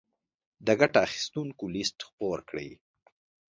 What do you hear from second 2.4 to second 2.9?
کړي.